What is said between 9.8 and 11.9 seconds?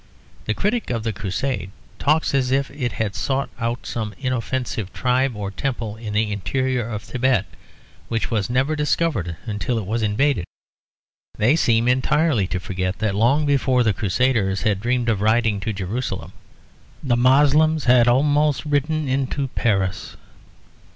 was invaded. They seem